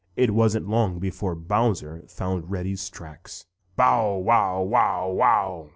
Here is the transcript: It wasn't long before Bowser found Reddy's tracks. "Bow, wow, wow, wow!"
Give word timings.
It 0.15 0.31
wasn't 0.33 0.67
long 0.67 0.97
before 0.97 1.35
Bowser 1.35 2.03
found 2.07 2.49
Reddy's 2.49 2.89
tracks. 2.89 3.45
"Bow, 3.75 4.17
wow, 4.17 4.59
wow, 4.63 5.11
wow!" 5.11 5.69